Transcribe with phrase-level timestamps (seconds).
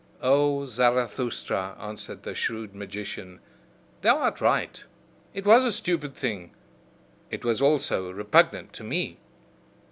[0.23, 3.39] "O Zarathustra," answered the shrewd magician,
[4.01, 4.83] "thou art right,
[5.35, 6.55] it was a stupid thing,
[7.29, 9.19] it was also repugnant to me."